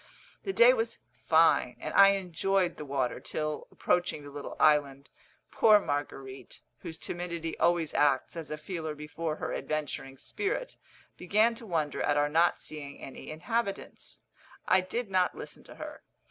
The 0.41 0.51
day 0.51 0.73
was 0.73 0.97
fine, 1.27 1.77
and 1.79 1.93
I 1.93 2.13
enjoyed 2.13 2.77
the 2.77 2.85
water 2.85 3.19
till, 3.19 3.67
approaching 3.69 4.23
the 4.23 4.31
little 4.31 4.55
island, 4.59 5.11
poor 5.51 5.79
Marguerite, 5.79 6.59
whose 6.79 6.97
timidity 6.97 7.55
always 7.59 7.93
acts 7.93 8.35
as 8.35 8.49
a 8.49 8.57
feeler 8.57 8.95
before 8.95 9.35
her 9.35 9.53
adventuring 9.53 10.17
spirit, 10.17 10.75
began 11.17 11.53
to 11.53 11.67
wonder 11.67 12.01
at 12.01 12.17
our 12.17 12.29
not 12.29 12.59
seeing 12.59 12.99
any 12.99 13.29
inhabitants. 13.29 14.17
I 14.67 14.81
did 14.81 15.11
not 15.11 15.35
listen 15.37 15.63
to 15.65 15.75
her. 15.75 16.01